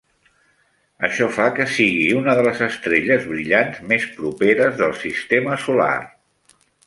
Això 1.07 1.27
fa 1.35 1.45
que 1.59 1.67
sigui 1.73 2.07
una 2.21 2.33
de 2.39 2.45
les 2.47 2.63
estrelles 2.69 3.29
brillants 3.35 3.79
més 3.93 4.09
properes 4.15 4.81
del 4.83 4.99
sistema 5.03 5.61
solar. 5.67 5.93